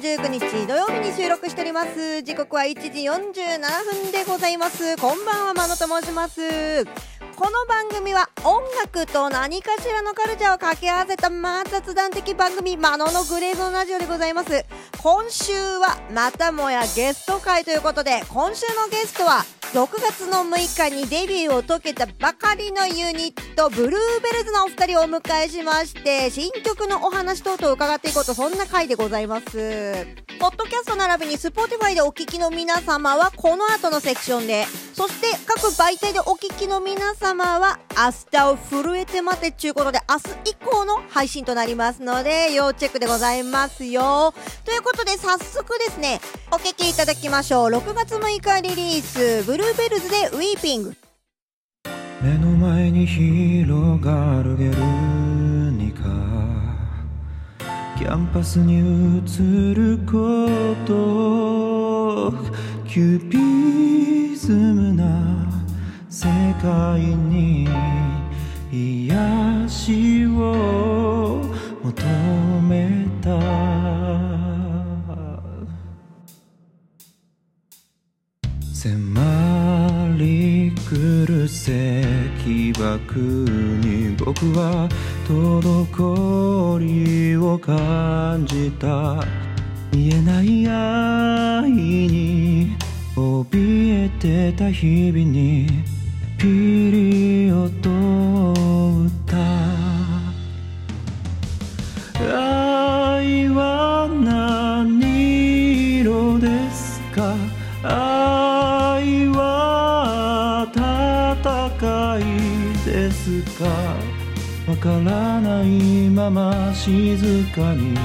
[0.00, 2.22] 19日土曜日に収録しております。
[2.22, 3.60] 時刻は1時47
[4.02, 4.96] 分でございます。
[4.96, 6.40] こんばんはまのと申します。
[7.36, 14.64] この番組は音楽と何かしらのカルチャーを掛け合わせたまあ雑談的番組マノのグレーゾーンラジオでございます。
[15.02, 30.06] 今週はまたもやゲスト会ということで今週のゲストは6月の6日にデビューを解けたばかりのユニットブルーベルズのお二人をお迎えしまして新曲のお話等々伺っていこうとそんな回でございます。
[30.40, 34.64] ポッドキャスト並びに Spotify でお聞きの皆様はこの後のセクションで
[35.00, 44.34] そして各媒体でお聞きの皆様は明日を震えて待てちゅうことで明日以降の配信となりますので要チェックでございますよ。
[44.66, 46.20] ということで早速ですね
[46.52, 47.70] お聞きいただきましょう。
[47.70, 50.94] 6月6日リリースブルーベルズでウィーピング。
[52.20, 54.70] 目の前に広がるゲル
[55.78, 56.02] ニカ。
[57.98, 60.12] キャンパスに映るこ
[60.86, 62.32] と。
[62.86, 63.59] キューピー
[64.40, 65.04] ズムな
[66.08, 66.26] 世
[66.62, 67.68] 界に
[68.72, 71.44] 癒しを
[71.84, 72.02] 求
[72.62, 73.38] めた。
[78.72, 79.20] 迫
[80.18, 84.88] り来る石爆に僕は
[85.28, 89.22] 滞りを感じた。
[89.92, 92.89] 見えない愛に
[93.50, 95.66] 怯えてた日々に
[96.38, 96.46] ピ
[96.92, 97.90] リオと
[99.02, 99.36] 歌
[103.16, 107.34] 愛は何色ですか？
[107.82, 112.22] 愛は戦い
[112.84, 113.64] ですか？
[114.70, 117.16] わからないまま静
[117.52, 117.96] かに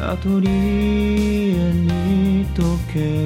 [0.00, 3.25] アトリエに溶け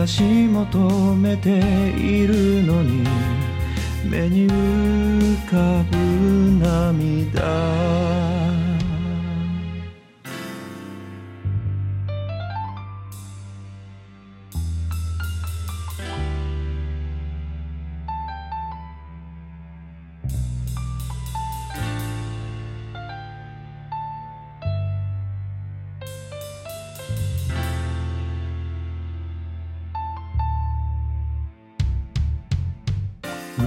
[0.00, 1.50] 探し求めて
[1.90, 3.04] いるのに
[4.02, 5.98] 目に浮かぶ
[6.58, 7.79] 涙。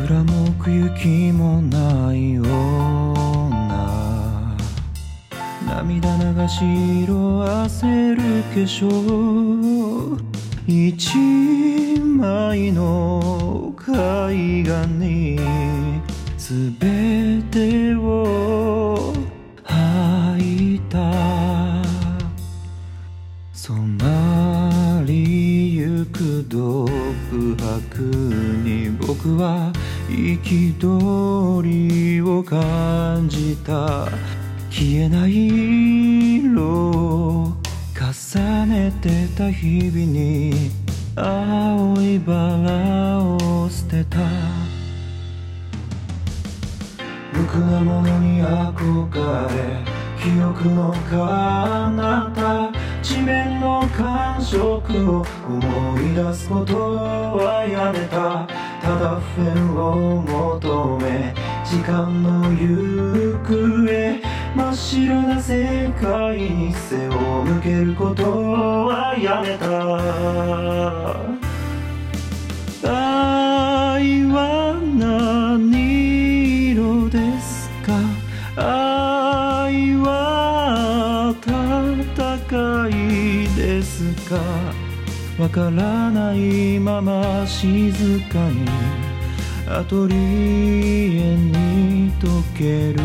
[0.02, 3.44] 裏も奥行きもない女。
[5.68, 10.20] 涙流し色あせる化粧。
[10.66, 11.18] 一
[12.00, 15.38] 枚の絵画に
[16.38, 18.33] 全てを
[30.44, 34.08] 憤りを感じた。
[34.70, 37.54] 消えない色を
[37.96, 40.72] 重ねてた日々に
[41.16, 44.18] 青いバラを捨てた。
[47.32, 51.18] 無垢なものに憧れ記憶の彼
[51.96, 52.72] 方
[53.02, 56.96] 地面の感触を思い出すこと
[57.38, 58.73] はやめた。
[58.84, 61.34] ただ普遍を求め
[61.64, 63.54] 時間の行方
[64.56, 67.12] 真っ白な世界に背を
[67.46, 69.66] 向けることはやめた。
[72.86, 77.94] 愛は何色ですか？
[78.58, 82.92] 愛は戦い
[83.56, 84.36] ですか？
[85.44, 87.92] わからないまま静
[88.30, 88.66] かに
[89.68, 93.02] アトリエに溶ける。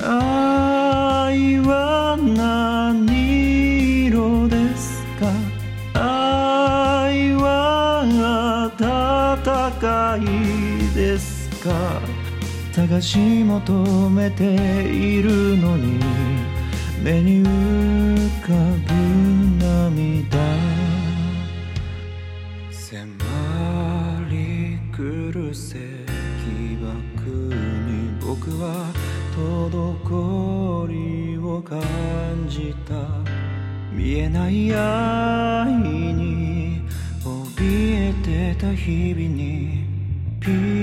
[0.00, 5.30] 愛は何色ですか？
[5.94, 8.02] 愛は
[8.74, 10.24] 戦い
[10.92, 11.70] ですか？
[12.72, 14.42] 探し求めて
[14.92, 16.27] いるのに。
[17.02, 18.48] 目に浮か
[18.86, 18.94] ぶ
[19.64, 20.38] 涙。
[22.70, 22.96] 迫
[24.30, 25.74] り来る石
[26.82, 26.90] 爆
[27.30, 28.64] に僕は
[29.36, 31.78] 滞りを感
[32.48, 32.94] じた。
[33.92, 36.82] 見えない愛に
[37.22, 39.86] 怯えてた日々に。
[40.40, 40.77] ピリ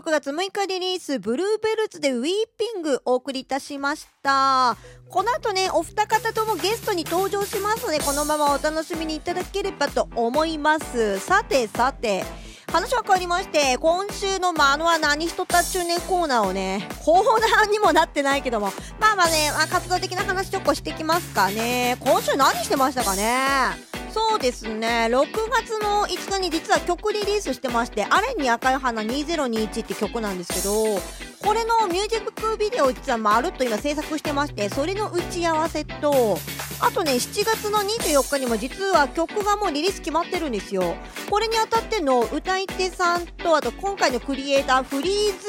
[0.00, 4.78] 6月6日リリース、ブルーベルツでウィーピングお送りいたしました。
[5.10, 11.18] この後ね、お二方ともゲストに登場しますので、このままお楽しみにいただければと思います。
[11.18, 12.24] さてさて、
[12.72, 21.98] 話は変わりまして、今週のマノは何しとった中年コーナーをね、コーナーにもなってないけども、まあまあね、まあ、活動的な話ちょっとしてきますかね。
[22.00, 23.89] 今週何してましたかね？
[24.12, 25.08] そうですね。
[25.10, 31.00] 6月の5日に実は曲リリースしてまして「アレンに赤い花2021」って曲なんですけど
[31.44, 36.38] これのミュージックビデオ実はまるっと今制作してましてそれの打ち合わせと
[36.80, 40.94] あとね7月の24日にも実は曲がもうリリース決まってるんですよ。
[41.28, 45.46] これにあたっての歌い手さんとあと今回のクリエイターフリーズ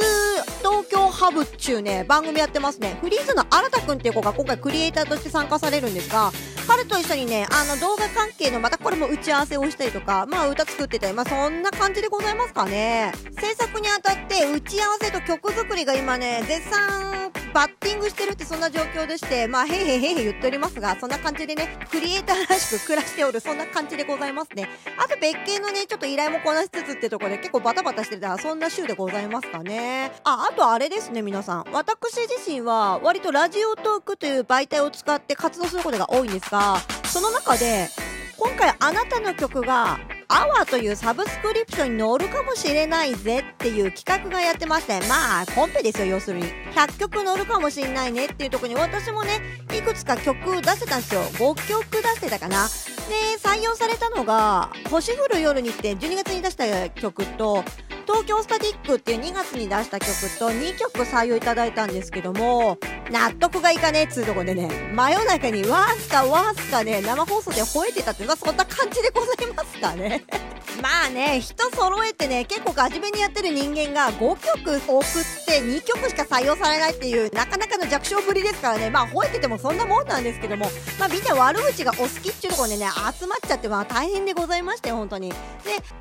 [0.60, 2.98] 東京ハブっちゅうね番組やってますね。
[3.02, 6.32] フリーズの新田くんっていう子が今回クリエイターとして参加されるんですが
[6.72, 13.12] 彼と一緒にねあの動画関係のまたこれも打ち合わせをしたりとかまあ歌作ってたりまあそんな感じでございますかね。
[13.38, 17.21] 制作にあたって打ち合わせと曲作りが今ね絶賛
[17.54, 24.70] バッティングしてるってそんな状況でして、まあ、へいへいへいへい言っておりますが、そんな感じでね、クリエイターらしく暮らしておる、そんな感じでございますね。
[24.98, 30.12] あと別件のね、ちょっと依頼もこなしつつってとこで結構バタバタしてた、そんな週でございますかね。
[30.24, 31.66] あ、あとあれですね、皆さん。
[31.74, 37.90] 私自身は、割とラジオトークという媒体を使って活動することが多いんですが、その中で、
[38.38, 40.00] 今回あなたの曲が
[40.34, 46.46] アワーというサブスクリプションに乗るかもしれないぜっていう企画がやってまして、まあ、コンペですよ、要するに。
[46.74, 49.42] 100曲乗るかもしれないねっていうとこに私もね、
[49.78, 51.22] いくつか曲出せたんですよ。
[51.22, 52.66] 5曲出してたかな。
[53.10, 57.66] で、採用されたのが、星降る夜にって12月に出した曲と、
[58.06, 62.78] 東京スタティックっていう2月に出した曲と2曲採用いただいたんですけども、
[63.12, 70.24] 納得がいかねえっつうとこでね、真夜中にわーすかわーすかね、生放送で吠えてたって、まあそんな感じでございますかね。
[70.82, 75.04] まあね、人揃えてね、結構真面目にやってる人間が5曲送っ
[75.46, 82.88] て2曲しか採用されないっていう、なかなかの弱小ぶりですからね、まあ吠えててもそんなもんなんですけども、まあみんな悪口がお好きっていうところでね、
[83.20, 85.32] 集まっちゃって、まあ大変でございまして、本当に。
[85.32, 85.36] で、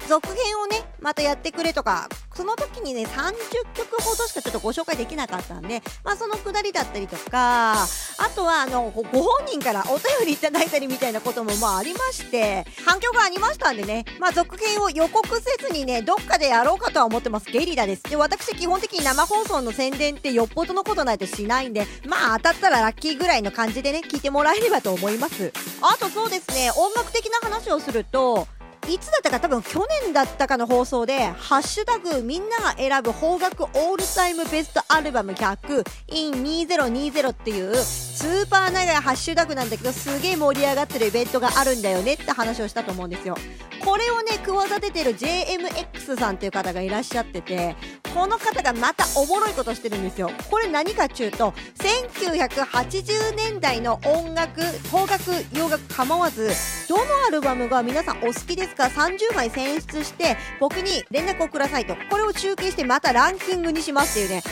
[0.07, 2.09] 続編をね、またやってくれとか、
[2.41, 3.35] その時にね、30
[3.75, 7.87] 曲ほどしかちょっとご紹介できなかったんで、まあそのくだりだったりとか、あ
[8.35, 17.51] とはあの、ご本人からお便りいただいたりみたいなこともまあありまして、反響がありましたんでね、まあ続編を予告せずにね、どっかでやろうかとは思ってます。
[17.51, 18.05] ゲリラです。
[18.05, 25.53] で、私基本的に生放送の宣伝ってよっぽどのことないとしないんで、まあ当たったらラッキーぐらいの感じでね、聞いてもらえればと思います。
[25.83, 28.49] あとそうですね、音楽的な話をすると、
[28.91, 43.37] いつだったか多分去年だったかの放送で、ハッシュタグみんなが選ぶ邦楽オールタイムベストアルバム100 in 2020っていうスーパー長いハッシュタグなんだけどすげえ盛り上がってるイベントがあるんだよねって話をしたと思うんですよ。
[43.85, 47.77] これをね、企ててる JMX さんっていう方がいらっしゃってて、
[48.15, 50.31] この方がまたおもろいことしてるんですよ。
[50.51, 54.61] これ何かっていうと、1980年代の音楽、
[54.91, 56.51] 邦楽、洋楽構わず、
[56.89, 61.95] どのアルバムが皆さんお好きですか？30枚選出して、僕に連絡をくださいと。
[62.11, 64.43] これを集計してまたランキングにしますっていうね、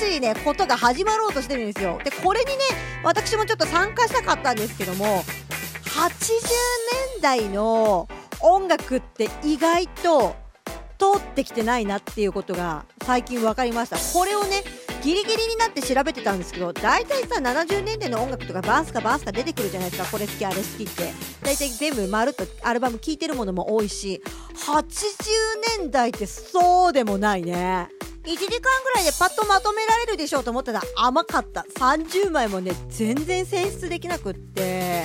[0.00, 1.98] 新しいね、ことが始まろうとしてるんですよ。
[2.04, 2.62] で、これにね、
[3.02, 5.24] 私もちょっと参加したかったんですけども、
[5.84, 6.32] 80
[7.14, 8.08] 年代の
[8.46, 10.36] 音楽って意外と
[10.98, 13.96] 通ってきてないなっていうことが最近分かりました。
[14.18, 14.62] これをね
[15.02, 20.08] ギリギリになって調べてたんですけど大体さ70年代の音楽とかバースかバースか出てくるじゃないですか。
[20.10, 21.12] これ好きあれ好きって。
[21.42, 24.22] 大体全部まるっとアルバム聴いてるものも多いし
[24.54, 27.88] 80年代ってそうでもないね。
[28.24, 28.48] 1時間
[28.82, 31.66] ぐらいでパッとまとめられるでしょうと思ったら甘かった。
[31.78, 35.04] 30枚もね全然選出できなくって。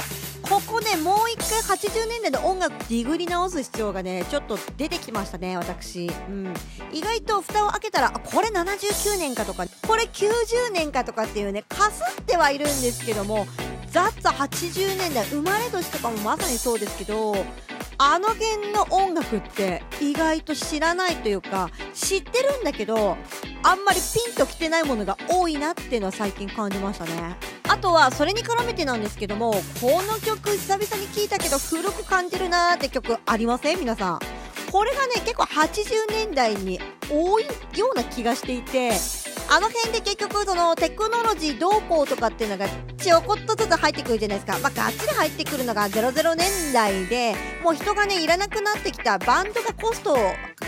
[0.52, 6.54] ここねもう一回80年代の音楽ディグり直す必要がねちょっと出てきましたね私、うん、
[6.92, 13.48] 意外と蓋を開けたらこれ79年かとかこれ90年かとかっていうねかすってはいるんですけども
[13.92, 17.34] ザッツ80年代生まれ年とかもまさにそうですけど
[17.98, 23.16] あの辺の音楽って意外と知らないというか知ってるんだけど
[23.64, 27.61] あんまりピンときてないものが多いなっていうのは最近感じましたね。
[27.72, 33.80] あとはそれに絡めてなんですけどもこの曲久々に聴いたけど古く感じるなーって曲ありません？
[33.80, 34.20] 皆さん
[34.70, 38.92] これがね結構80年代に多いような気がしていて
[39.50, 44.60] あの辺で結局そのテクノロジーどうこうとかっていうのがちょこっとずつ入ってくるじゃないですか。
[44.60, 50.16] まあ、がっつり入ってくるのが00年代で、もう人がね、いらなくなってきたバンドがコスト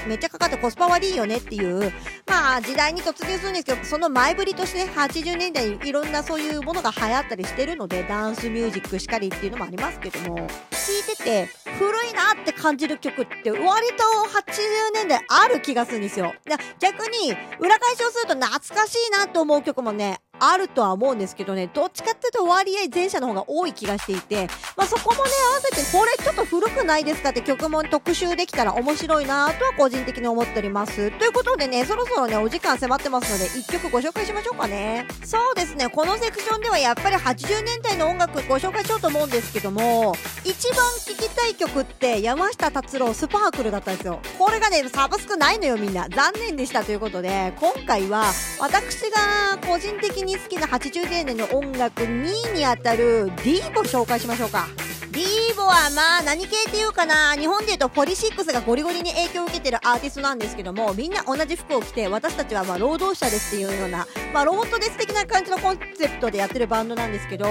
[0.07, 1.91] めっちゃかかってコスパ悪いよねっていう、
[2.27, 16.33] まあ時代に突入するんですけど、その前振りとして、80年代にいろんなそういうものが流行ったりしてるので、ダンスミュージックしかりっていうのもありますけども、聴いてて古いなって感じる曲って割と80年代ある気がするんですよ。
[16.79, 20.19] 逆に裏返しをすると懐かしいなと思う曲もね、
[20.51, 31.11] あるとは思うんですけどね、どっちかっていうと割合前者の方が多い気がしていて、まあそこもね、合わせてこれちょっと古くないですかって曲も特集できたら面白いなとは個人的に思っております。
[31.11, 35.07] ということでね、そろそろね、お時間迫ってますので、1曲ご紹介しましょうかね。
[35.23, 44.19] そうですね、このセクションではやっぱり80年代の音楽ご紹介しようと思うんですけども、一番聴きたい曲って山下達郎スパークルだったんですよ。
[44.37, 46.09] これがね、サブスクないのよみんな。
[46.09, 48.25] 残念でしたということで、今回は
[48.59, 54.67] 私が個人的に好きな80年代の音楽2位にあたる D を紹介しましょうか。
[55.13, 67.45] ディーボはまあ何系っていうかな日本で言うとポリシックスがゴリゴリに影響を受けてるアーティストなんですけどもみんな同じ服を着て私たちはまあ労働者ですっていうようなまあロボットです的な感じのコンセプトでやってるバンドなんですけど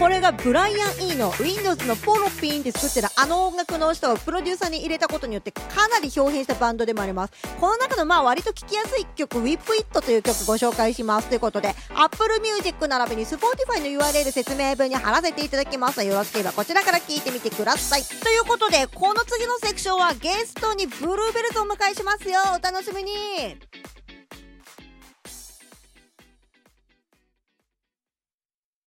[0.00, 7.32] これがブライアン・イーの Windows のポロピンって作ってるあの音楽の人をプロデューサーに入れたことによってかなり表現したバンドでもあります。
[7.60, 16.02] この中のまあ割と聴きやすい曲 Whip It という曲ご紹介しますということで Apple Music 並びに Spotify の URL 説明文に貼らせていただきます。
[16.02, 18.02] よろしければこちらから聞いてみてください。
[18.02, 22.40] ということでこの次のセクションはゲストにブルーベルトをお迎えしますよ。
[22.56, 23.12] お楽しみに。